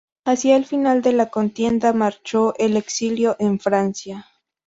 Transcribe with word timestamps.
Hacia 0.25 0.55
el 0.55 0.65
final 0.65 1.03
de 1.03 1.13
la 1.13 1.29
contienda 1.29 1.93
marchó 1.93 2.55
al 2.59 2.75
exilio 2.75 3.35
en 3.37 3.59
Francia. 3.59 4.25